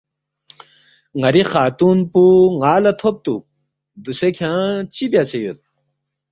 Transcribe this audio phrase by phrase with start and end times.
[1.19, 2.23] ن٘ری خاتون پو
[2.59, 3.43] ن٘ا لہ تھوبتُوک،
[4.03, 5.59] ”دوسے کھیانگ چِہ بیاسے یود؟“